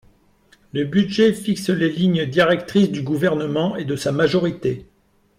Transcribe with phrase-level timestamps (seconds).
[0.73, 4.87] Le budget fixe les lignes directrices du Gouvernement et de sa majorité.